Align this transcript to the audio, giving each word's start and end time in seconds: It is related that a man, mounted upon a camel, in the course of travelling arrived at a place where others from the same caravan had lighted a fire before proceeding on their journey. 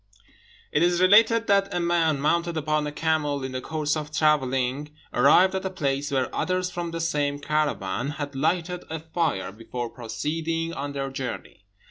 It 0.71 0.81
is 0.81 0.99
related 0.99 1.45
that 1.45 1.71
a 1.71 1.79
man, 1.79 2.19
mounted 2.19 2.57
upon 2.57 2.87
a 2.87 2.91
camel, 2.91 3.43
in 3.43 3.51
the 3.51 3.61
course 3.61 3.95
of 3.95 4.11
travelling 4.11 4.89
arrived 5.13 5.53
at 5.53 5.63
a 5.63 5.69
place 5.69 6.09
where 6.11 6.35
others 6.35 6.71
from 6.71 6.89
the 6.89 6.99
same 6.99 7.37
caravan 7.37 8.09
had 8.17 8.33
lighted 8.33 8.83
a 8.89 8.99
fire 8.99 9.51
before 9.51 9.91
proceeding 9.91 10.73
on 10.73 10.93
their 10.93 11.11
journey. 11.11 11.67